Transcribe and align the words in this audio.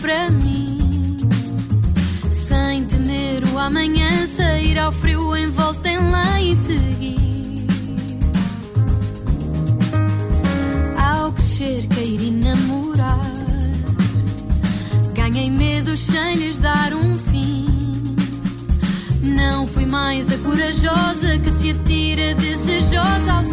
para 0.00 0.30
mim. 0.30 1.16
Sem 2.30 2.84
temer 2.84 3.44
o 3.52 3.58
amanhã, 3.58 4.26
sair 4.26 4.78
ao 4.78 4.92
frio 4.92 5.36
envolto 5.36 5.86
em 5.86 5.98
lã 5.98 6.40
e 6.40 6.54
seguir. 6.54 7.66
Ao 10.98 11.32
crescer, 11.32 11.86
cair 11.94 12.20
e 12.20 12.30
namorar. 12.30 13.32
Ganhei 15.14 15.50
medo 15.50 15.96
sem 15.96 16.36
lhes 16.36 16.58
dar 16.58 16.92
um 16.94 17.16
fim. 17.16 17.66
Não 19.22 19.66
fui 19.66 19.86
mais 19.86 20.30
a 20.32 20.38
corajosa 20.38 21.38
que 21.42 21.50
se 21.50 21.70
atira 21.70 22.34
desejosa 22.34 23.32
ao 23.32 23.44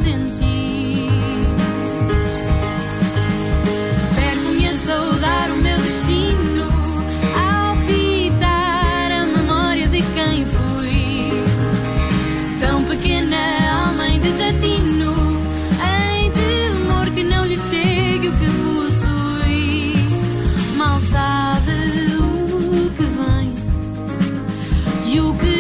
e 25.14 25.22
o 25.22 25.53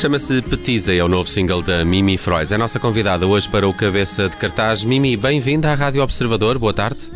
Chama-se 0.00 0.40
Petiza 0.40 0.94
é 0.94 1.04
o 1.04 1.08
novo 1.08 1.28
single 1.28 1.60
da 1.60 1.84
Mimi 1.84 2.16
Frois. 2.16 2.50
É 2.50 2.54
a 2.54 2.58
nossa 2.58 2.80
convidada 2.80 3.26
hoje 3.26 3.46
para 3.46 3.68
o 3.68 3.74
Cabeça 3.74 4.30
de 4.30 4.36
Cartaz. 4.38 4.82
Mimi, 4.82 5.14
bem-vinda 5.14 5.70
à 5.70 5.74
Rádio 5.74 6.02
Observador. 6.02 6.58
Boa 6.58 6.72
tarde. 6.72 7.10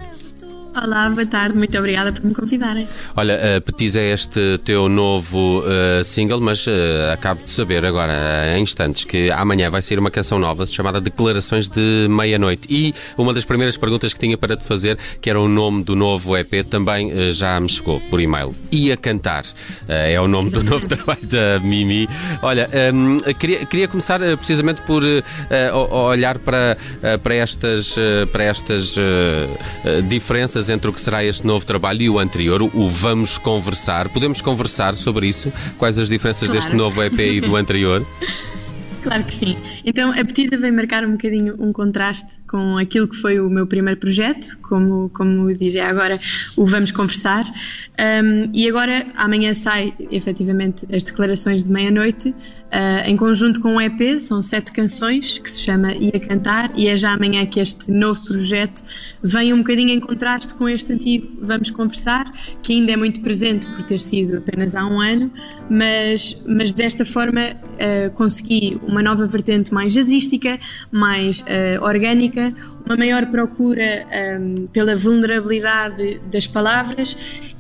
Olá, 0.77 1.09
boa 1.09 1.25
tarde, 1.25 1.57
muito 1.57 1.79
obrigada 1.79 2.13
por 2.13 2.25
me 2.25 2.35
convidarem. 2.35 2.89
Olha, 3.15 3.39
uh, 3.39 3.61
Petiza 3.61 4.01
é 4.01 4.13
este 4.13 4.59
teu 4.65 4.89
novo 4.89 5.61
uh, 5.61 6.05
single, 6.05 6.41
mas 6.41 6.67
uh, 6.67 6.71
acabo 7.13 7.45
de 7.45 7.51
saber 7.51 7.87
agora, 7.87 8.13
em 8.57 8.63
instantes, 8.63 9.05
que 9.05 9.31
amanhã 9.31 9.71
vai 9.71 9.81
sair 9.81 10.01
uma 10.01 10.11
canção 10.11 10.37
nova 10.37 10.67
chamada 10.67 11.01
Declarações 11.01 11.69
de 11.69 12.09
Meia-Noite. 12.11 12.67
E 12.69 12.93
uma 13.17 13.33
das 13.33 13.45
primeiras 13.45 13.77
perguntas 13.77 14.13
que 14.13 14.19
tinha 14.19 14.37
para 14.37 14.57
te 14.57 14.65
fazer, 14.65 14.99
que 15.21 15.31
era 15.31 15.41
o 15.41 15.47
nome 15.47 15.85
do 15.85 15.95
novo 15.95 16.37
EP, 16.37 16.67
também 16.69 17.13
uh, 17.13 17.31
já 17.31 17.61
me 17.61 17.69
chegou 17.69 18.01
por 18.11 18.21
e-mail. 18.21 18.53
Ia 18.73 18.97
Cantar 18.97 19.45
uh, 19.45 19.93
é 19.93 20.21
o 20.21 20.27
nome 20.27 20.51
do 20.51 20.65
novo 20.65 20.87
trabalho 20.91 21.25
da 21.25 21.61
Mimi. 21.61 22.09
Olha, 22.43 22.69
um, 22.93 23.19
queria, 23.35 23.65
queria 23.65 23.87
começar 23.87 24.19
precisamente 24.37 24.83
por 24.83 25.05
olhar 26.11 26.39
para, 26.39 26.77
para 27.23 27.35
estas, 27.35 27.95
para 28.33 28.45
estas 28.45 28.97
uh, 28.97 30.03
diferenças 30.65 30.71
entre 30.71 30.91
o 30.91 30.93
que 30.93 31.01
será 31.01 31.25
este 31.25 31.47
novo 31.47 31.65
trabalho 31.67 32.03
e 32.03 32.09
o 32.11 32.19
anterior, 32.19 32.63
o- 32.63 32.89
Vamos 32.89 33.39
Conversar. 33.39 34.09
Podemos 34.09 34.41
conversar 34.41 34.95
sobre 34.95 35.29
isso? 35.29 35.53
Quais 35.79 35.99
as 35.99 36.09
diferenças 36.09 36.49
Claro. 36.51 36.61
deste 36.61 36.77
novo 36.77 37.03
EP 37.03 37.19
e 37.21 37.41
do 37.41 37.57
anterior? 37.57 38.05
Claro 39.05 39.23
que 39.25 39.35
sim. 39.35 39.55
Então 39.85 40.11
a 40.13 40.25
Petisa 40.25 40.57
vem 40.57 40.73
marcar 40.73 41.05
um 41.05 41.11
bocadinho 41.13 41.55
um 41.59 41.75
contraste 41.75 42.41
com 42.49 42.79
aquilo 42.79 43.07
que 43.07 43.15
foi 43.17 43.39
o 43.39 43.51
meu 43.51 43.67
primeiro 43.67 44.01
projeto, 44.01 44.59
como, 44.63 45.11
como 45.11 45.53
dizia 45.55 45.85
agora, 45.87 46.19
o 46.57 46.65
Vamos 46.65 46.91
Conversar. 46.91 47.45
Um, 48.01 48.49
e 48.55 48.67
agora, 48.67 49.07
amanhã 49.15 49.53
sai 49.53 49.93
efetivamente 50.11 50.87
as 50.91 51.03
declarações 51.03 51.65
de 51.65 51.71
meia-noite, 51.71 52.35
ah, 52.77 53.09
em 53.09 53.17
conjunto 53.17 53.61
com 53.61 53.77
um 53.77 53.81
EP, 53.81 54.19
são 54.19 54.43
sete 54.43 54.73
canções 54.73 55.39
que 55.39 55.49
se 55.49 55.61
chama 55.61 55.95
Ia 55.95 56.19
Cantar, 56.19 56.73
e 56.75 56.89
é 56.89 56.97
já 56.97 57.13
amanhã 57.13 57.47
que 57.47 57.61
este 57.61 57.89
novo 57.93 58.27
projeto 58.27 58.83
vem 59.23 59.53
um 59.53 59.59
bocadinho 59.59 59.91
em 59.91 60.01
contraste 60.01 60.55
com 60.55 60.69
este 60.69 60.93
antigo 60.93 61.39
Vamos 61.41 61.71
Conversar, 61.71 62.25
que 62.65 62.73
ainda 62.73 62.91
é 62.91 62.97
muito 62.97 63.21
presente 63.21 63.65
por 63.69 63.85
ter 63.85 64.01
sido 64.01 64.39
apenas 64.39 64.75
há 64.75 64.85
um 64.85 65.01
ano, 65.01 65.31
mas, 65.71 66.43
mas 66.49 66.73
desta 66.73 67.05
forma 67.05 67.53
ah, 67.79 68.11
consegui 68.13 68.77
uma 68.89 69.05
nova 69.05 69.25
vertente 69.25 69.73
mais 69.73 69.93
jazzística, 69.93 70.59
mais 70.91 71.45
ah, 71.47 71.81
orgânica, 71.81 72.53
uma 72.85 72.97
maior 72.97 73.27
procura 73.27 74.05
ahm, 74.11 74.67
pela 74.73 74.97
vulnerabilidade 74.97 76.21
das 76.29 76.49
palavras 76.49 77.17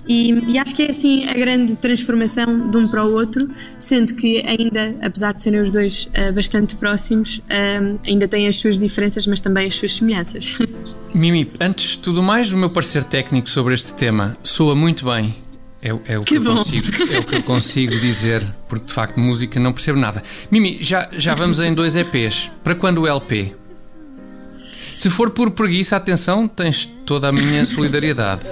e, 0.06 0.30
e 0.52 0.58
acho 0.58 0.74
que 0.74 0.82
é 0.82 0.90
assim 0.90 1.24
a 1.28 1.32
grande 1.34 1.76
transformação 1.76 2.70
de 2.70 2.76
um 2.76 2.86
para 2.88 3.04
o 3.04 3.12
outro, 3.12 3.48
sendo 3.78 4.14
que 4.14 4.42
ainda, 4.46 4.94
apesar 5.02 5.32
de 5.32 5.42
serem 5.42 5.60
os 5.60 5.70
dois 5.70 6.08
ah, 6.14 6.30
bastante 6.32 6.74
próximos, 6.76 7.40
ahm, 7.50 7.96
ainda 8.06 8.28
têm 8.28 8.46
as 8.46 8.56
suas 8.56 8.78
diferenças, 8.78 9.26
mas 9.26 9.40
também 9.40 9.66
as 9.66 9.74
suas 9.74 9.94
semelhanças. 9.96 10.56
Mimi, 11.14 11.50
antes 11.60 11.90
de 11.92 11.98
tudo 11.98 12.22
mais, 12.22 12.52
o 12.52 12.58
meu 12.58 12.70
parecer 12.70 13.04
técnico 13.04 13.48
sobre 13.48 13.74
este 13.74 13.92
tema 13.94 14.36
soa 14.42 14.74
muito 14.74 15.04
bem. 15.06 15.34
É, 15.80 15.92
o- 15.92 16.00
é 16.06 16.18
o 16.18 16.22
que, 16.24 16.38
Que 16.38 16.44
consigo, 16.44 16.86
é 17.12 17.18
o 17.18 17.24
que 17.24 17.34
eu 17.36 17.42
consigo 17.42 18.00
dizer, 18.00 18.42
porque 18.68 18.86
de 18.86 18.92
facto 18.92 19.20
música 19.20 19.60
não 19.60 19.72
percebo 19.72 19.98
nada. 20.00 20.22
Mimi, 20.50 20.78
já, 20.80 21.08
já 21.12 21.34
vamos 21.34 21.60
em 21.60 21.74
dois 21.74 21.94
EPs. 21.94 22.50
Para 22.64 22.74
quando 22.74 23.02
o 23.02 23.06
LP? 23.06 23.54
Se 24.96 25.10
for 25.10 25.30
por 25.30 25.50
preguiça, 25.50 25.96
atenção, 25.96 26.46
tens 26.48 26.86
toda 27.04 27.28
a 27.28 27.32
minha 27.32 27.64
solidariedade. 27.66 28.42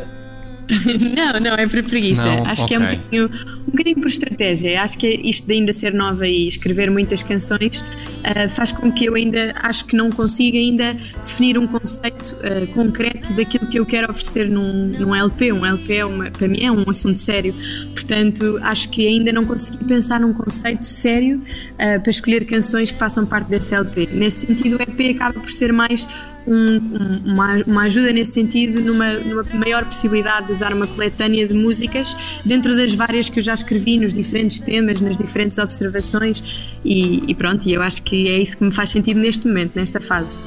Não, 1.16 1.40
não, 1.40 1.54
é 1.54 1.66
por 1.66 1.82
preguiça. 1.84 2.24
Não, 2.24 2.46
Acho 2.46 2.66
que 2.66 2.74
é 2.74 2.78
um 2.78 2.82
bocadinho, 2.82 3.30
um 3.66 3.70
bocadinho 3.70 4.00
por 4.00 4.08
estratégia. 4.08 4.82
Acho 4.82 4.98
que 4.98 5.08
isto 5.08 5.46
de 5.46 5.54
ainda 5.54 5.72
ser 5.72 5.92
nova 5.92 6.26
e 6.26 6.46
escrever 6.46 6.90
muitas 6.90 7.22
canções 7.22 7.84
ah, 8.24 8.48
faz 8.48 8.72
com 8.72 8.90
que 8.90 9.04
eu 9.04 9.14
ainda 9.14 9.54
acho 9.62 9.84
que 9.84 9.96
não 9.96 10.10
consiga 10.10 10.58
ainda 10.58 10.96
definir 11.24 11.58
um 11.58 11.66
conceito 11.66 12.36
ah, 12.42 12.66
concreto 12.72 13.32
daquilo 13.34 13.66
que 13.68 13.78
eu 13.78 13.86
quero 13.86 14.10
oferecer 14.10 14.48
num, 14.48 14.88
num 14.88 15.14
LP. 15.14 15.52
Um 15.52 15.64
LP 15.64 15.94
é 15.96 16.04
uma, 16.04 16.30
para 16.30 16.48
mim 16.48 16.62
é 16.62 16.70
um 16.70 16.88
assunto 16.88 17.18
sério. 17.18 17.54
Portanto, 17.92 18.58
acho 18.62 18.88
que 18.88 19.06
ainda 19.06 19.32
não 19.32 19.44
consegui 19.44 19.84
pensar 19.84 20.20
num 20.20 20.32
conceito 20.32 20.84
sério 20.84 21.42
ah, 21.78 21.98
para 22.00 22.10
escolher 22.10 22.44
canções 22.44 22.90
que 22.90 22.98
façam 22.98 23.26
parte 23.26 23.48
desse 23.48 23.74
LP. 23.74 24.08
Nesse 24.12 24.46
sentido, 24.46 24.78
o 24.78 24.82
EP 24.82 25.16
acaba 25.16 25.38
por 25.40 25.50
ser 25.50 25.72
mais 25.72 26.06
um- 26.46 26.76
um- 26.76 27.32
uma, 27.32 27.56
uma 27.66 27.82
ajuda 27.82 28.12
nesse 28.12 28.32
sentido, 28.32 28.80
numa, 28.80 29.12
numa 29.14 29.44
maior 29.54 29.84
possibilidade 29.84 30.46
de 30.46 30.52
usar 30.52 30.72
uma 30.72 30.86
coletânea 30.86 31.46
de 31.46 31.54
músicas 31.54 32.16
dentro 32.44 32.76
das 32.76 32.94
várias 32.94 33.28
que 33.28 33.38
eu 33.40 33.42
já 33.42 33.54
escrevi 33.54 33.98
nos 33.98 34.12
diferentes 34.12 34.60
temas, 34.60 35.00
nas 35.00 35.16
diferentes 35.16 35.58
observações 35.58 36.42
e, 36.84 37.22
e 37.28 37.34
pronto, 37.34 37.68
eu 37.68 37.80
acho 37.82 38.02
que 38.02 38.28
é 38.28 38.38
isso 38.38 38.56
que 38.56 38.64
me 38.64 38.72
faz 38.72 38.90
sentido 38.90 39.20
neste 39.20 39.46
momento, 39.46 39.72
nesta 39.76 40.00
fase. 40.00 40.38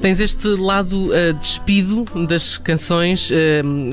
Tens 0.00 0.20
este 0.20 0.46
lado 0.48 1.08
uh, 1.08 1.32
despido 1.40 2.04
das 2.26 2.56
canções, 2.58 3.30
uh, 3.30 3.34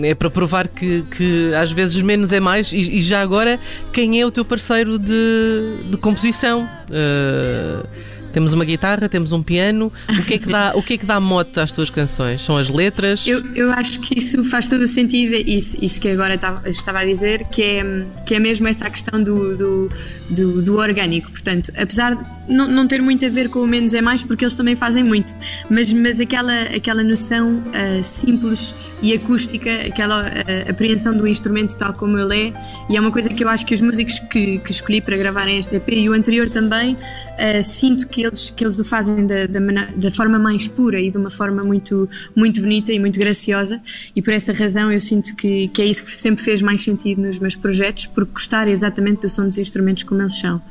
é 0.04 0.14
para 0.14 0.30
provar 0.30 0.68
que, 0.68 1.04
que 1.16 1.52
às 1.56 1.72
vezes 1.72 2.02
menos 2.02 2.32
é 2.32 2.40
mais, 2.40 2.72
e, 2.72 2.78
e 2.98 3.02
já 3.02 3.22
agora, 3.22 3.60
quem 3.92 4.22
é 4.22 4.26
o 4.26 4.32
teu 4.32 4.46
parceiro 4.46 5.00
de, 5.00 5.84
de 5.90 5.98
composição? 5.98 6.68
Uh, 6.90 7.88
Temos 8.34 8.52
uma 8.52 8.66
guitarra, 8.66 9.08
temos 9.08 9.32
um 9.32 9.44
piano. 9.44 9.92
O 10.10 10.24
que 10.26 10.34
é 10.34 10.38
que 10.40 10.50
dá, 10.50 10.74
o 10.76 10.82
que 10.82 10.96
é 10.96 10.98
que 10.98 11.06
dá 11.06 11.20
mote 11.20 11.60
às 11.60 11.72
tuas 11.72 11.90
canções? 11.90 12.42
São 12.42 12.58
as 12.58 12.68
letras? 12.68 13.28
Eu, 13.28 13.46
eu 13.56 13.72
acho 13.72 14.00
que 14.00 14.18
isso 14.18 14.44
faz 14.44 14.68
todo 14.68 14.82
o 14.82 14.88
sentido, 14.88 15.36
isso, 15.36 15.78
isso 15.80 16.00
que 16.00 16.10
agora 16.10 16.34
estava, 16.66 17.00
a 17.00 17.06
dizer, 17.06 17.46
que 17.46 17.62
é, 17.62 18.08
que 18.26 18.34
é 18.34 18.40
mesmo 18.40 18.68
essa 18.68 18.90
questão 18.90 19.22
do, 19.24 19.56
do, 19.56 19.90
do, 20.30 20.62
do 20.64 20.78
orgânico. 20.78 21.32
Portanto, 21.32 21.72
apesar 21.78 22.33
não, 22.48 22.68
não 22.68 22.88
ter 22.88 23.02
muito 23.02 23.26
a 23.26 23.30
ver 23.30 23.50
com 23.50 23.60
o 23.60 23.68
menos 23.68 23.94
é 23.94 24.02
mais, 24.02 24.24
porque 24.24 24.44
eles 24.44 24.56
também 24.56 24.76
fazem 24.76 25.04
muito, 25.04 25.36
mas, 25.70 25.92
mas 25.94 26.20
aquela, 26.20 26.64
aquela 26.64 27.04
noção 27.04 27.58
uh, 27.58 28.04
simples 28.04 28.74
e 29.02 29.14
acústica, 29.14 29.70
aquela 29.88 30.24
uh, 30.24 30.70
apreensão 30.70 31.16
do 31.16 31.28
instrumento 31.28 31.76
tal 31.76 31.94
como 31.94 32.18
ele 32.18 32.50
é, 32.50 32.54
e 32.90 32.98
é 32.98 33.00
uma 33.00 33.12
coisa 33.12 33.30
que 33.30 33.44
eu 33.44 33.50
acho 33.50 33.66
que 33.66 33.74
os 33.74 33.82
músicos 33.82 34.20
que, 34.20 34.60
que 34.60 34.72
escolhi 34.72 35.02
para 35.02 35.18
gravarem 35.18 35.58
este 35.58 35.76
EP 35.76 35.90
e 35.90 36.10
o 36.10 36.14
anterior 36.14 36.50
também, 36.50 36.94
uh, 36.94 37.64
sinto 37.64 38.08
que 38.08 38.24
eles, 38.24 38.50
que 38.50 38.64
eles 38.64 38.80
o 38.80 38.84
fazem 38.84 39.26
da, 39.26 39.48
da, 39.48 39.60
da, 39.96 40.12
forma 40.12 40.38
mais 40.38 40.68
pura 40.68 41.00
e 41.00 41.10
de 41.10 41.18
uma 41.18 41.30
forma 41.30 41.64
muito, 41.64 42.10
muito 42.36 42.62
bonita 42.62 42.92
e 42.92 43.00
muito 43.00 43.18
graciosa, 43.18 43.82
e 44.16 44.22
por 44.22 44.34
essa 44.34 44.54
razão 44.54 44.92
eu 44.92 45.00
sinto 45.00 45.36
que, 45.36 45.68
que 45.70 45.82
é 45.82 45.86
isso 45.86 46.04
que 46.04 46.16
sempre 46.16 46.44
fez 46.44 46.62
mais 46.62 46.82
sentido 46.82 47.22
nos 47.22 47.40
meus 47.40 47.56
projetos, 47.56 48.06
por 48.06 48.26
gostar 48.26 48.68
exatamente 48.68 49.22
do 49.22 49.30
som 49.30 49.46
dos 49.46 49.58
instrumentos 49.58 50.04
como 50.04 50.22
eles 50.22 50.38
são. 50.38 50.62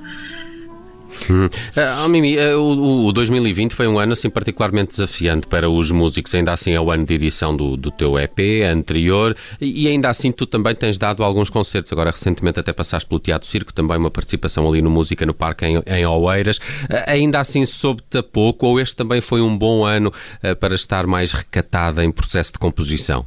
Hum. 1.30 1.46
Uh, 1.46 2.04
oh, 2.04 2.08
Mimi, 2.08 2.36
uh, 2.36 2.58
o, 2.58 3.06
o, 3.06 3.12
2020 3.12 3.72
foi 3.72 3.86
um 3.86 3.98
ano 3.98 4.12
assim 4.12 4.28
particularmente 4.28 4.90
desafiante 4.90 5.46
para 5.46 5.68
os 5.68 5.90
músicos, 5.90 6.34
ainda 6.34 6.52
assim 6.52 6.72
é 6.72 6.80
o 6.80 6.90
ano 6.90 7.04
de 7.04 7.14
edição 7.14 7.56
do, 7.56 7.76
do 7.76 7.90
teu 7.90 8.18
EP 8.18 8.38
anterior 8.70 9.36
e, 9.60 9.88
ainda 9.88 10.08
assim 10.08 10.32
tu 10.32 10.46
também 10.46 10.74
tens 10.74 10.98
dado 10.98 11.22
alguns 11.22 11.50
concertos, 11.50 11.92
agora 11.92 12.10
recentemente 12.10 12.58
até 12.60 12.72
passaste 12.72 13.08
pelo 13.08 13.20
Teatro 13.20 13.48
Circo, 13.48 13.72
também 13.72 13.96
uma 13.96 14.10
participação 14.10 14.68
ali 14.68 14.82
no 14.82 14.90
Música 14.90 15.24
no 15.24 15.34
Parque 15.34 15.66
em, 15.66 15.82
em 15.86 16.06
Oeiras, 16.06 16.56
uh, 16.56 17.04
ainda 17.06 17.40
assim 17.40 17.64
soube-te 17.64 18.18
a 18.18 18.22
pouco 18.22 18.66
ou 18.66 18.80
este 18.80 18.96
também 18.96 19.20
foi 19.20 19.40
um 19.40 19.56
bom 19.56 19.84
ano 19.84 20.12
para 20.60 20.74
estar 20.74 21.06
mais 21.06 21.32
recatada 21.32 22.04
em 22.04 22.10
processo 22.10 22.52
de 22.52 22.58
composição? 22.58 23.26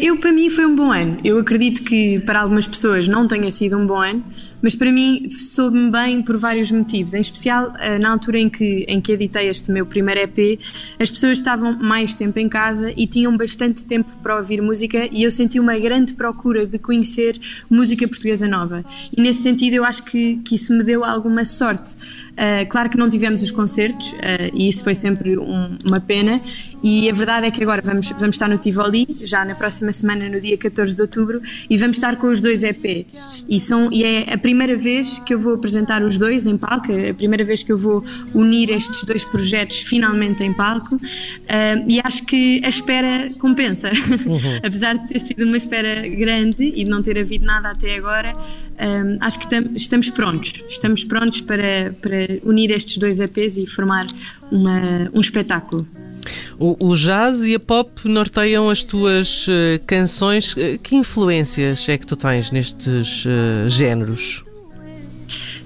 eu, 0.00 0.18
para 0.18 0.32
mim, 0.32 0.50
foi 0.50 0.66
um 0.66 0.74
bom 0.74 0.92
ano. 0.92 1.18
Eu 1.24 1.38
acredito 1.38 1.82
que 1.82 2.20
para 2.20 2.40
algumas 2.40 2.66
pessoas 2.66 3.08
não 3.08 3.26
tenha 3.26 3.50
sido 3.50 3.78
um 3.78 3.86
bom 3.86 4.00
ano, 4.00 4.24
mas 4.62 4.74
para 4.74 4.90
mim 4.92 5.28
soube-me 5.30 5.90
bem 5.90 6.22
por 6.22 6.36
vários 6.36 6.70
motivos, 6.70 7.14
em 7.14 7.20
especial 7.20 7.72
eh, 7.78 7.98
na 7.98 8.10
altura 8.10 8.38
em 8.38 8.48
que, 8.48 8.84
em 8.88 9.00
que 9.00 9.12
editei 9.12 9.48
este 9.48 9.70
meu 9.70 9.86
primeiro 9.86 10.20
EP, 10.20 10.60
as 10.98 11.10
pessoas 11.10 11.38
estavam 11.38 11.78
mais 11.78 12.14
tempo 12.14 12.38
em 12.38 12.48
casa 12.48 12.92
e 12.96 13.06
tinham 13.06 13.36
bastante 13.36 13.84
tempo 13.84 14.10
para 14.22 14.36
ouvir 14.36 14.60
música 14.60 15.08
e 15.10 15.22
eu 15.22 15.30
senti 15.30 15.58
uma 15.58 15.78
grande 15.78 16.14
procura 16.14 16.66
de 16.66 16.78
conhecer 16.78 17.38
música 17.68 18.06
portuguesa 18.06 18.46
nova. 18.46 18.84
E 19.16 19.20
nesse 19.20 19.42
sentido 19.42 19.74
eu 19.74 19.84
acho 19.84 20.04
que, 20.04 20.36
que 20.36 20.54
isso 20.54 20.72
me 20.72 20.84
deu 20.84 21.04
alguma 21.04 21.44
sorte. 21.44 21.94
Uh, 22.32 22.66
claro 22.68 22.88
que 22.88 22.96
não 22.96 23.10
tivemos 23.10 23.42
os 23.42 23.50
concertos 23.50 24.12
uh, 24.12 24.50
e 24.54 24.68
isso 24.68 24.82
foi 24.82 24.94
sempre 24.94 25.36
um, 25.36 25.76
uma 25.84 26.00
pena 26.00 26.40
e 26.82 27.08
a 27.08 27.12
verdade 27.12 27.46
é 27.46 27.50
que 27.50 27.62
agora 27.62 27.82
vamos, 27.82 28.10
vamos 28.10 28.36
estar 28.36 28.48
no 28.48 28.58
Tivoli, 28.58 29.18
já 29.20 29.44
na 29.44 29.54
próxima 29.54 29.92
semana, 29.92 30.28
no 30.28 30.40
dia 30.40 30.56
14 30.56 30.94
de 30.94 31.02
outubro, 31.02 31.40
e 31.68 31.76
vamos 31.76 31.96
estar 31.96 32.16
com 32.16 32.28
os 32.28 32.40
dois 32.40 32.62
EP. 32.62 33.06
E, 33.48 33.60
são, 33.60 33.92
e 33.92 34.04
é 34.04 34.32
a 34.32 34.38
primeira 34.38 34.76
vez 34.76 35.18
que 35.20 35.34
eu 35.34 35.38
vou 35.38 35.54
apresentar 35.54 36.02
os 36.02 36.16
dois 36.18 36.46
em 36.46 36.56
palco, 36.56 36.90
é 36.92 37.10
a 37.10 37.14
primeira 37.14 37.44
vez 37.44 37.62
que 37.62 37.72
eu 37.72 37.78
vou 37.78 38.04
unir 38.34 38.70
estes 38.70 39.04
dois 39.04 39.24
projetos 39.24 39.78
finalmente 39.80 40.42
em 40.42 40.52
palco, 40.52 40.96
uh, 40.96 41.00
e 41.86 42.00
acho 42.02 42.24
que 42.24 42.60
a 42.64 42.68
espera 42.68 43.30
compensa. 43.38 43.90
Uhum. 43.90 44.38
Apesar 44.64 44.96
de 44.96 45.08
ter 45.08 45.18
sido 45.18 45.44
uma 45.44 45.56
espera 45.56 46.08
grande 46.08 46.64
e 46.64 46.84
de 46.84 46.90
não 46.90 47.02
ter 47.02 47.18
havido 47.18 47.44
nada 47.44 47.70
até 47.70 47.96
agora, 47.96 48.34
um, 48.80 49.18
acho 49.20 49.38
que 49.38 49.48
tam, 49.48 49.64
estamos 49.74 50.08
prontos. 50.10 50.64
Estamos 50.68 51.04
prontos 51.04 51.40
para, 51.40 51.94
para 52.00 52.38
unir 52.42 52.70
estes 52.70 52.96
dois 52.96 53.20
EPs 53.20 53.58
e 53.58 53.66
formar 53.66 54.06
uma, 54.50 55.10
um 55.12 55.20
espetáculo. 55.20 55.86
O, 56.58 56.76
o, 56.88 56.96
jazz 56.96 57.42
e 57.46 57.54
a 57.54 57.60
pop 57.60 57.90
norteiam 58.06 58.68
as 58.68 58.84
tuas 58.84 59.46
uh, 59.48 59.80
canções. 59.86 60.54
Uh, 60.54 60.78
que 60.82 60.96
influências 60.96 61.88
é 61.88 61.96
que 61.96 62.06
tu 62.06 62.16
tens 62.16 62.50
nestes 62.50 63.24
uh, 63.24 63.68
géneros? 63.68 64.42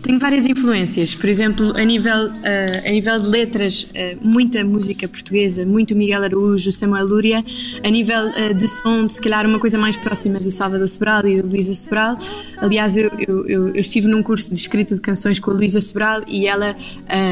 Tenho 0.05 0.19
várias 0.19 0.45
influências, 0.45 1.15
por 1.15 1.31
exemplo, 1.31 1.73
a 1.75 1.83
nível, 1.83 2.27
uh, 2.27 2.87
a 2.87 2.91
nível 2.91 3.19
de 3.19 3.27
letras, 3.27 3.85
uh, 3.85 4.19
muita 4.21 4.63
música 4.63 5.09
portuguesa, 5.09 5.65
muito 5.65 5.97
Miguel 5.97 6.23
Araújo, 6.25 6.71
Samuel 6.71 7.07
Lúria, 7.07 7.43
a 7.83 7.89
nível 7.89 8.29
uh, 8.29 8.53
de 8.53 8.69
som, 8.69 9.09
se 9.09 9.19
calhar 9.19 9.47
uma 9.47 9.59
coisa 9.59 9.79
mais 9.79 9.97
próxima 9.97 10.39
do 10.39 10.51
Salvador 10.51 10.87
Sobral 10.91 11.27
e 11.27 11.41
da 11.41 11.49
Luísa 11.49 11.75
Sobral. 11.75 12.19
Aliás, 12.59 12.99
eu, 12.99 13.11
eu, 13.27 13.49
eu, 13.49 13.69
eu, 13.69 13.77
estive 13.77 14.07
num 14.07 14.23
curso 14.23 14.51
de 14.51 14.57
escrita 14.57 14.95
de 14.95 15.01
canções 15.01 15.39
com 15.39 15.51
a 15.51 15.55
Luísa 15.55 15.81
Sobral 15.81 16.23
e 16.29 16.47
ela. 16.47 16.77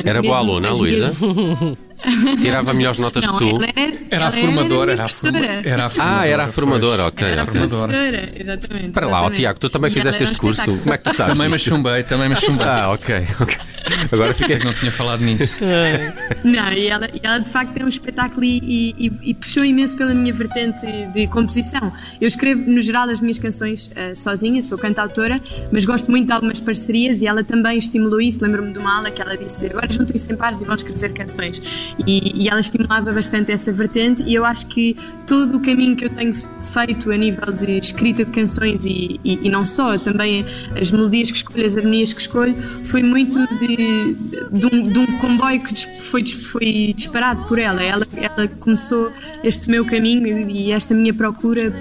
Era 0.03 0.23
boa 0.23 0.39
aluna, 0.39 0.73
Luísa? 0.73 1.13
Tirava 2.43 2.75
melhores 2.75 2.99
notas 2.99 3.25
não, 3.27 3.37
que 3.37 3.51
tu. 3.51 3.61
Era, 3.63 3.95
era 4.11 4.27
a 4.29 4.33
formadora, 4.33 4.93
era 4.93 5.05
a, 5.05 5.09
forma, 5.09 5.39
era 5.39 5.85
a 5.85 5.89
formadora. 5.89 6.19
Ah, 6.21 6.27
era 6.27 6.45
a 6.45 6.49
formadora, 6.49 7.07
ok. 7.07 7.27
Era 7.27 7.43
a 7.43 7.45
formadora, 7.45 8.29
exatamente. 8.35 8.91
Para 8.91 9.07
lá, 9.07 9.23
ó, 9.23 9.31
Tiago, 9.31 9.59
tu 9.59 9.71
também 9.71 9.91
fizeste 9.91 10.25
este 10.25 10.39
curso. 10.39 10.79
Como 10.79 10.93
é 10.93 10.99
que 10.99 11.05
tu 11.05 11.15
sabes? 11.15 11.37
Também 11.37 11.51
me 11.51 11.59
chumbei, 11.59 12.03
também 12.03 12.29
me 12.29 12.37
chumbei. 12.37 12.67
Ah, 12.67 12.91
ok, 12.93 13.27
ok. 13.41 13.57
Agora 14.11 14.35
fiquei 14.35 14.59
que 14.59 14.65
não 14.65 14.75
tinha 14.75 14.91
falado 14.91 15.23
nisso. 15.23 15.59
não, 16.45 16.73
e 16.73 16.87
ela, 16.89 17.09
e 17.13 17.21
ela 17.23 17.39
de 17.39 17.51
facto 17.51 17.77
é 17.77 17.85
um 17.85 17.89
espetáculo 17.89 18.45
e, 18.45 18.95
e, 18.99 19.13
e, 19.23 19.35
puxou 19.35 19.65
imenso 19.65 19.97
pela 19.97 20.15
minha 20.15 20.33
vertente 20.33 20.87
de 21.13 21.27
composição. 21.27 21.93
Eu 22.21 22.29
escrevo, 22.29 22.69
no 22.71 22.81
geral, 22.81 23.09
as 23.09 23.21
minhas 23.21 23.39
canções 23.39 23.87
uh, 23.89 24.15
sozinha, 24.15 24.63
sou 24.63 24.79
cantautora, 24.79 25.41
mas 25.71 25.85
gosto 25.85 26.11
muito 26.11 26.27
de 26.27 26.33
algumas 26.33 26.61
parcerias 26.61 27.21
e 27.21 27.27
ela 27.27 27.43
também 27.43 27.79
estimulou 27.79 28.21
isso. 28.21 28.43
Lembro-me 28.43 28.73
de 28.73 28.79
uma 28.79 28.97
aula 28.97 29.11
que 29.11 29.21
ela 29.21 29.37
disse: 29.37 29.67
agora 29.67 29.89
juntem-se 29.91 30.33
em 30.33 30.37
pares 30.37 30.61
e 30.61 30.65
vão 30.65 30.75
escrever 30.75 31.13
canções. 31.13 31.63
E, 32.07 32.45
e 32.45 32.49
ela 32.49 32.61
estimulava 32.61 33.13
bastante 33.13 33.53
essa 33.53 33.73
vertente 33.73 34.23
e 34.23 34.35
eu 34.35 34.45
acho 34.45 34.67
que 34.67 34.97
todo 35.27 35.57
o 35.57 35.61
caminho 35.61 35.97
que 35.97 36.05
eu 36.05 36.11
tenho 36.11 36.33
feito 36.63 37.11
a 37.11 37.17
nível 37.17 37.53
de 37.53 37.79
escrita 37.79 38.25
de 38.25 38.31
canções 38.31 38.85
e, 38.85 39.21
e, 39.25 39.39
e 39.43 39.51
não 39.51 39.65
só, 39.65 39.99
também 39.99 40.45
as 40.79 40.91
melodias 40.91 41.31
que 41.31 41.39
escolho, 41.39 41.65
as 41.65 41.77
harmonias 41.77 42.13
que 42.13 42.21
escolho, 42.21 42.55
foi 42.85 43.03
muito 43.03 43.39
de, 43.59 43.72
de, 43.77 44.67
um, 44.67 44.89
de 44.89 44.99
um 44.99 45.19
comboio 45.19 45.63
que 45.63 45.87
foi, 46.01 46.25
foi 46.25 46.93
disparado 46.95 47.45
por 47.45 47.59
ela. 47.59 47.83
ela. 47.83 48.07
Ela 48.17 48.49
começou 48.49 49.11
este 49.43 49.69
meu 49.71 49.85
caminho 49.85 50.49
e 50.51 50.73
esta 50.73 50.95
minha 50.95 51.13
procura 51.13 51.73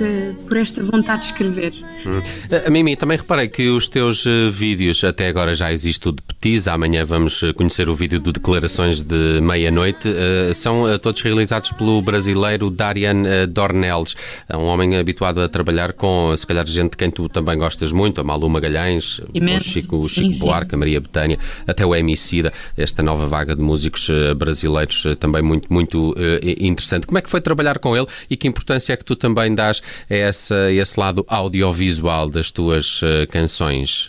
por 0.47 0.57
esta 0.57 0.83
vontade 0.83 1.21
de 1.21 1.25
escrever. 1.27 1.73
Hum. 2.05 2.21
A 2.65 2.69
Mimi, 2.69 2.95
também 2.95 3.17
reparei 3.17 3.47
que 3.47 3.69
os 3.69 3.87
teus 3.87 4.25
eh, 4.25 4.49
vídeos, 4.49 5.03
até 5.03 5.27
agora 5.27 5.53
já 5.53 5.71
existe 5.71 6.09
o 6.09 6.11
de 6.11 6.21
Petis, 6.21 6.67
amanhã 6.67 7.05
vamos 7.05 7.43
eh, 7.43 7.53
conhecer 7.53 7.89
o 7.89 7.93
vídeo 7.93 8.19
de 8.19 8.31
Declarações 8.31 9.01
de 9.01 9.39
Meia-Noite, 9.41 10.09
uh, 10.09 10.53
são 10.53 10.85
todos 10.99 11.21
realizados 11.21 11.71
pelo 11.71 12.01
brasileiro 12.01 12.69
Darian 12.69 13.47
Dornelles, 13.49 14.15
é 14.47 14.57
um 14.57 14.65
homem 14.65 14.97
habituado 14.97 15.41
a 15.41 15.49
trabalhar 15.49 15.93
com, 15.93 16.35
se 16.35 16.45
calhar, 16.45 16.65
gente 16.67 16.91
de 16.91 16.97
quem 16.97 17.11
tu 17.11 17.29
também 17.29 17.57
gostas 17.57 17.91
muito, 17.91 18.19
a 18.19 18.23
Malu 18.23 18.49
Magalhães, 18.49 19.21
Imenso. 19.33 19.69
o 19.69 19.71
Chico, 19.71 19.97
o 19.97 20.07
Chico 20.07 20.33
sim, 20.33 20.39
Buarque, 20.39 20.71
sim. 20.71 20.75
a 20.75 20.79
Maria 20.79 21.01
Betânia, 21.01 21.37
até 21.67 21.80
o 21.85 21.95
Emicida, 21.95 22.53
esta 22.77 23.03
nova 23.03 23.27
vaga 23.27 23.55
de 23.55 23.61
músicos 23.61 24.09
brasileiros 24.37 25.05
também 25.19 25.41
muito, 25.41 25.71
muito 25.71 26.15
interessante. 26.57 27.07
Como 27.07 27.17
é 27.17 27.21
que 27.21 27.29
foi 27.29 27.41
trabalhar 27.41 27.79
com 27.79 27.95
ele 27.95 28.07
e 28.29 28.37
que 28.37 28.47
importância 28.47 28.93
é 28.93 28.97
que 28.97 29.05
tu 29.05 29.15
também 29.15 29.53
dás 29.53 29.81
a, 30.09 30.13
essa, 30.13 30.71
esse 30.71 30.99
lado 30.99 31.25
audiovisual 31.27 32.29
das 32.29 32.51
tuas 32.51 33.01
canções? 33.29 34.07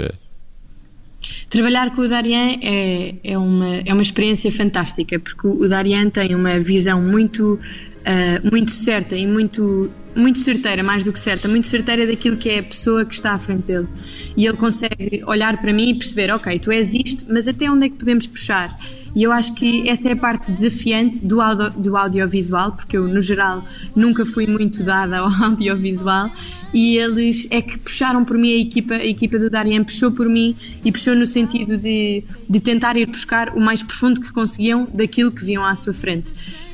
Trabalhar 1.48 1.94
com 1.94 2.02
o 2.02 2.08
Darian 2.08 2.58
é, 2.62 3.14
é, 3.22 3.38
uma, 3.38 3.76
é 3.84 3.92
uma 3.92 4.02
experiência 4.02 4.50
fantástica, 4.50 5.18
porque 5.18 5.46
o 5.46 5.68
Darian 5.68 6.08
tem 6.10 6.34
uma 6.34 6.58
visão 6.58 7.00
muito, 7.00 7.60
uh, 8.02 8.50
muito 8.50 8.70
certa 8.70 9.16
e 9.16 9.26
muito, 9.26 9.90
muito 10.14 10.38
certeira, 10.38 10.82
mais 10.82 11.04
do 11.04 11.12
que 11.12 11.18
certa, 11.18 11.48
muito 11.48 11.66
certeira 11.66 12.06
daquilo 12.06 12.36
que 12.36 12.48
é 12.48 12.58
a 12.58 12.62
pessoa 12.62 13.04
que 13.04 13.14
está 13.14 13.32
à 13.32 13.38
frente 13.38 13.62
dele. 13.62 13.88
E 14.36 14.46
ele 14.46 14.56
consegue 14.56 15.22
olhar 15.26 15.60
para 15.60 15.72
mim 15.72 15.90
e 15.90 15.94
perceber: 15.94 16.30
ok, 16.30 16.58
tu 16.58 16.70
és 16.70 16.94
isto, 16.94 17.26
mas 17.28 17.48
até 17.48 17.70
onde 17.70 17.86
é 17.86 17.88
que 17.88 17.96
podemos 17.96 18.26
puxar? 18.26 18.76
E 19.14 19.22
eu 19.22 19.32
acho 19.32 19.54
que 19.54 19.88
essa 19.88 20.08
é 20.08 20.12
a 20.12 20.16
parte 20.16 20.50
desafiante 20.50 21.24
do, 21.24 21.40
audio, 21.40 21.70
do 21.70 21.96
audiovisual, 21.96 22.72
porque 22.72 22.96
eu, 22.96 23.06
no 23.06 23.20
geral, 23.20 23.62
nunca 23.94 24.24
fui 24.24 24.46
muito 24.46 24.82
dada 24.82 25.18
ao 25.20 25.28
audiovisual 25.28 26.30
e 26.72 26.96
eles 26.96 27.46
é 27.50 27.60
que 27.60 27.78
puxaram 27.78 28.24
por 28.24 28.38
mim 28.38 28.52
a 28.52 28.56
equipa, 28.56 28.94
a 28.94 29.04
equipa 29.04 29.38
do 29.38 29.50
Darien 29.50 29.84
puxou 29.84 30.10
por 30.10 30.28
mim 30.28 30.56
e 30.82 30.90
puxou 30.90 31.14
no 31.14 31.26
sentido 31.26 31.76
de, 31.76 32.24
de 32.48 32.60
tentar 32.60 32.96
ir 32.96 33.06
buscar 33.06 33.50
o 33.50 33.60
mais 33.60 33.82
profundo 33.82 34.18
que 34.18 34.32
conseguiam 34.32 34.88
daquilo 34.92 35.30
que 35.30 35.44
viam 35.44 35.62
à 35.62 35.76
sua 35.76 35.92
frente. 35.92 36.32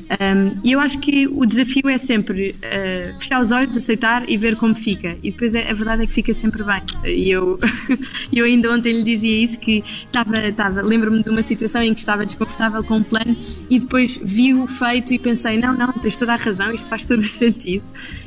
Um, 0.09 0.59
e 0.63 0.71
eu 0.71 0.79
acho 0.79 0.97
que 0.99 1.27
o 1.27 1.45
desafio 1.45 1.87
é 1.87 1.97
sempre 1.97 2.55
uh, 2.55 3.19
fechar 3.19 3.39
os 3.39 3.51
olhos, 3.51 3.77
aceitar 3.77 4.27
e 4.27 4.37
ver 4.37 4.55
como 4.55 4.73
fica. 4.73 5.15
E 5.21 5.31
depois 5.31 5.55
a, 5.55 5.59
a 5.59 5.73
verdade 5.73 6.03
é 6.03 6.07
que 6.07 6.13
fica 6.13 6.33
sempre 6.33 6.63
bem. 6.63 6.81
E 7.05 7.29
eu, 7.29 7.59
eu 8.33 8.45
ainda 8.45 8.71
ontem 8.73 8.91
lhe 8.91 9.03
dizia 9.03 9.43
isso: 9.43 9.59
que 9.59 9.83
estava, 10.05 10.39
estava 10.39 10.81
lembro-me 10.81 11.21
de 11.21 11.29
uma 11.29 11.43
situação 11.43 11.83
em 11.83 11.93
que 11.93 11.99
estava 11.99 12.25
desconfortável 12.25 12.83
com 12.83 12.97
o 12.97 13.03
plano 13.03 13.37
e 13.69 13.79
depois 13.79 14.19
vi 14.21 14.53
o 14.53 14.65
feito 14.65 15.13
e 15.13 15.19
pensei: 15.19 15.57
não, 15.59 15.77
não, 15.77 15.93
tens 15.93 16.15
toda 16.15 16.33
a 16.33 16.37
razão, 16.37 16.73
isto 16.73 16.89
faz 16.89 17.05
todo 17.05 17.19
o 17.19 17.21
sentido. 17.23 17.83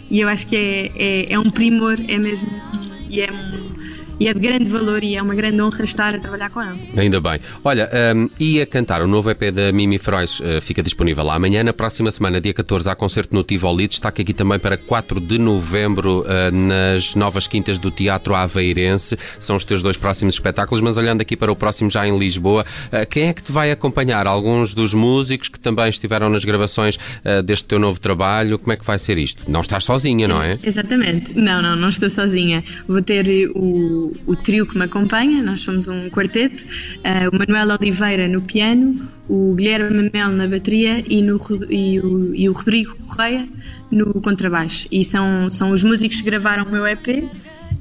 E 0.08 0.20
eu 0.20 0.28
acho 0.28 0.46
que 0.46 0.54
é, 0.54 0.92
é, 0.94 1.32
é 1.32 1.38
um 1.38 1.50
primor, 1.50 1.96
é 2.06 2.18
mesmo. 2.18 2.48
E 3.10 3.20
é 3.20 3.30
um 3.32 3.61
e 4.22 4.28
é 4.28 4.32
de 4.32 4.38
grande 4.38 4.70
valor 4.70 5.02
e 5.02 5.16
é 5.16 5.22
uma 5.22 5.34
grande 5.34 5.60
honra 5.60 5.82
estar 5.82 6.14
a 6.14 6.18
trabalhar 6.20 6.48
com 6.48 6.62
ele. 6.62 6.78
Ainda 6.96 7.20
bem. 7.20 7.40
Olha, 7.64 7.90
um, 8.14 8.28
e 8.38 8.60
a 8.60 8.66
cantar, 8.66 9.02
o 9.02 9.08
novo 9.08 9.28
EP 9.28 9.50
da 9.52 9.72
Mimi 9.72 9.98
Frois 9.98 10.38
uh, 10.38 10.60
fica 10.60 10.80
disponível 10.80 11.28
amanhã. 11.28 11.64
Na 11.64 11.72
próxima 11.72 12.08
semana, 12.12 12.40
dia 12.40 12.54
14, 12.54 12.88
há 12.88 12.94
concerto 12.94 13.34
no 13.34 13.42
Tivoli. 13.42 13.88
Destaque 13.88 14.22
aqui 14.22 14.32
também 14.32 14.60
para 14.60 14.76
4 14.76 15.20
de 15.20 15.38
novembro 15.38 16.20
uh, 16.20 16.52
nas 16.52 17.16
novas 17.16 17.48
quintas 17.48 17.80
do 17.80 17.90
Teatro 17.90 18.32
Aveirense. 18.36 19.18
São 19.40 19.56
os 19.56 19.64
teus 19.64 19.82
dois 19.82 19.96
próximos 19.96 20.34
espetáculos, 20.34 20.80
mas 20.80 20.96
olhando 20.96 21.20
aqui 21.20 21.36
para 21.36 21.50
o 21.50 21.56
próximo 21.56 21.90
já 21.90 22.06
em 22.06 22.16
Lisboa, 22.16 22.64
uh, 22.92 23.04
quem 23.10 23.24
é 23.24 23.34
que 23.34 23.42
te 23.42 23.50
vai 23.50 23.72
acompanhar? 23.72 24.28
Alguns 24.28 24.72
dos 24.72 24.94
músicos 24.94 25.48
que 25.48 25.58
também 25.58 25.88
estiveram 25.88 26.30
nas 26.30 26.44
gravações 26.44 26.96
deste 27.44 27.64
teu 27.64 27.80
novo 27.80 27.98
trabalho? 27.98 28.56
Como 28.56 28.72
é 28.72 28.76
que 28.76 28.84
vai 28.84 29.00
ser 29.00 29.18
isto? 29.18 29.50
Não 29.50 29.62
estás 29.62 29.82
sozinha, 29.82 30.28
não 30.28 30.40
é? 30.40 30.60
Exatamente. 30.62 31.36
Não, 31.36 31.60
não, 31.60 31.74
não 31.74 31.88
estou 31.88 32.08
sozinha. 32.08 32.62
Vou 32.86 33.02
ter 33.02 33.50
o, 33.54 34.11
o 34.26 34.36
trio 34.36 34.66
que 34.66 34.76
me 34.76 34.84
acompanha, 34.84 35.42
nós 35.42 35.60
somos 35.60 35.88
um 35.88 36.08
quarteto, 36.10 36.64
uh, 36.64 37.34
o 37.34 37.38
Manuel 37.38 37.76
Oliveira 37.78 38.28
no 38.28 38.42
piano, 38.42 39.08
o 39.28 39.54
Guilherme 39.54 40.10
Mel 40.12 40.30
na 40.30 40.46
bateria 40.46 41.02
e, 41.08 41.22
no, 41.22 41.40
e, 41.68 42.00
o, 42.00 42.34
e 42.34 42.48
o 42.48 42.52
Rodrigo 42.52 42.96
Correia 43.06 43.48
no 43.90 44.14
contrabaixo. 44.20 44.88
E 44.90 45.04
são, 45.04 45.50
são 45.50 45.70
os 45.70 45.82
músicos 45.82 46.20
que 46.20 46.24
gravaram 46.24 46.64
o 46.64 46.70
meu 46.70 46.86
EP 46.86 47.28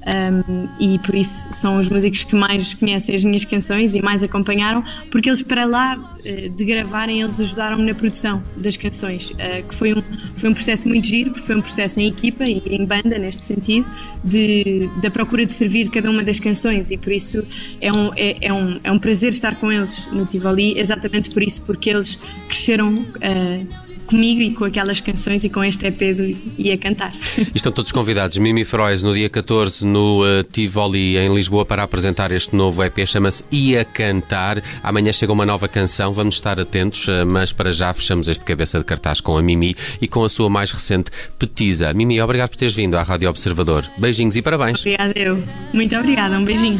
um, 0.02 0.68
e 0.80 0.98
por 1.00 1.14
isso 1.14 1.48
são 1.52 1.80
os 1.80 1.90
músicos 1.90 2.24
que 2.24 2.36
mais 2.36 2.74
conhecem 2.74 3.14
as 3.14 3.24
minhas 3.24 3.46
canções 3.46 3.94
e 3.94 4.02
mais 4.02 4.24
acompanharam, 4.24 4.84
porque 5.12 5.30
eles 5.30 5.42
para 5.42 5.66
lá 5.66 6.16
eh, 6.26 6.50
de 6.50 6.66
gravarem, 6.66 7.22
eles 7.22 7.40
ajudaram-me 7.40 7.84
na 7.84 7.94
produção 7.94 8.44
das 8.58 8.76
canções, 8.76 9.32
uh, 9.32 9.68
que 9.68 9.76
foi 9.76 9.94
um, 9.94 10.02
foi 10.36 10.50
um 10.50 10.54
processo 10.54 10.88
muito 10.88 11.08
giro, 11.08 11.32
porque 11.32 11.46
foi 11.46 11.56
um 11.56 11.62
processo 11.62 12.00
em 12.00 12.08
equipa 12.08 12.46
e 12.46 12.62
em 12.66 12.86
banda, 12.86 13.18
neste 13.20 13.46
sentido, 13.46 13.88
de, 14.24 14.90
da 15.02 15.12
procura 15.12 15.46
de 15.46 15.54
servir 15.54 15.90
cada 15.90 16.10
uma 16.10 16.24
das 16.24 16.40
canções 16.40 16.90
e 16.90 16.98
por 16.98 17.12
isso 17.12 17.44
é 17.80 17.92
um, 17.92 18.12
é, 18.16 18.38
é 18.42 18.54
um, 18.54 18.80
é 18.84 18.92
um 18.92 19.00
prazer 19.00 19.34
estar 19.34 19.56
com 19.56 19.72
eles 19.72 20.08
no 20.12 20.26
Tivoli, 20.26 20.80
exatamente 20.80 21.30
por 21.30 21.44
isso, 21.44 21.62
porque 21.62 21.90
eles 21.90 22.18
cresceram. 22.48 22.96
Uh, 22.96 23.81
comigo 24.12 24.42
e 24.42 24.54
com 24.54 24.66
aquelas 24.66 25.00
canções 25.00 25.44
e 25.46 25.50
com 25.50 25.64
este 25.64 25.88
EP 25.88 26.16
do 26.16 26.38
Ia 26.58 26.78
Cantar. 26.78 27.14
Estão 27.56 27.72
todos 27.72 27.92
convidados. 27.92 28.38
Mimi 28.38 28.66
Frois 28.66 29.02
no 29.02 29.14
dia 29.14 29.30
14 29.30 29.86
no 29.86 30.22
uh, 30.22 30.44
Tivoli 30.44 31.18
em 31.18 31.34
Lisboa 31.34 31.66
para 31.66 31.82
apresentar 31.82 32.32
este 32.32 32.54
novo 32.56 32.84
EP, 32.84 33.08
chama-se 33.08 33.46
Ia 33.52 33.86
Cantar. 33.86 34.62
Amanhã 34.84 35.14
chega 35.14 35.32
uma 35.32 35.46
nova 35.46 35.68
canção, 35.68 36.12
vamos 36.12 36.36
estar 36.36 36.60
atentos, 36.60 37.08
uh, 37.08 37.26
mas 37.26 37.54
para 37.54 37.72
já 37.72 37.94
fechamos 37.94 38.28
este 38.28 38.44
cabeça 38.44 38.78
de 38.78 38.86
cartaz 38.86 39.22
com 39.22 39.38
a 39.38 39.42
Mimi 39.42 39.76
e 40.02 40.08
com 40.08 40.24
a 40.26 40.30
sua 40.30 40.50
mais 40.50 40.72
recente 40.72 41.10
Petiza. 41.40 41.94
Mimi, 41.94 42.22
obrigado 42.22 42.50
por 42.50 42.58
teres 42.58 42.74
vindo 42.74 42.98
à 42.98 43.04
Rádio 43.04 43.30
Observador. 43.30 43.90
Beijinhos 43.98 44.36
e 44.36 44.42
parabéns. 44.42 44.82
Obrigada 44.82 45.14
eu. 45.16 45.42
Muito 45.74 45.96
obrigada, 45.96 46.38
um 46.38 46.44
beijinho. 46.44 46.80